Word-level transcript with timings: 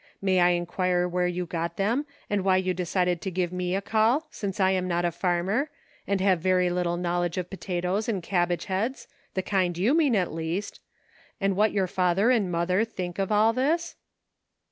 May 0.19 0.39
I 0.39 0.49
inquire 0.49 1.07
where 1.07 1.27
you 1.27 1.45
got 1.45 1.77
them, 1.77 2.07
and 2.27 2.43
why 2.43 2.57
you 2.57 2.73
decided 2.73 3.21
to 3.21 3.29
give 3.29 3.53
me 3.53 3.75
a 3.75 3.83
call, 3.83 4.25
since 4.31 4.59
I 4.59 4.71
am 4.71 4.87
not 4.87 5.05
a 5.05 5.11
farmer, 5.11 5.69
and 6.07 6.19
have 6.21 6.39
very 6.39 6.71
little 6.71 6.97
knowledge 6.97 7.37
of 7.37 7.51
potatoes 7.51 8.09
and 8.09 8.23
cabbage 8.23 8.65
heads— 8.65 9.07
the 9.35 9.43
kind 9.43 9.77
you 9.77 9.93
mean, 9.93 10.15
at 10.15 10.33
least— 10.33 10.79
and 11.39 11.55
what 11.55 11.71
your 11.71 11.85
father 11.85 12.31
and 12.31 12.51
mother 12.51 12.83
think 12.83 13.19
of 13.19 13.31
all 13.31 13.53
this 13.53 13.95